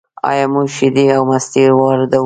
[0.29, 2.19] آیا موږ شیدې او مستې واردوو؟